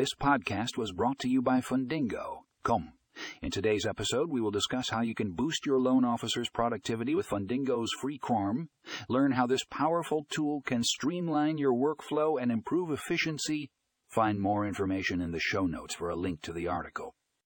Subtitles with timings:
[0.00, 2.92] This podcast was brought to you by Fundingo.com.
[3.42, 7.28] In today's episode, we will discuss how you can boost your loan officer's productivity with
[7.28, 8.68] Fundingo's free CRM,
[9.10, 13.68] learn how this powerful tool can streamline your workflow and improve efficiency.
[14.08, 17.14] Find more information in the show notes for a link to the article.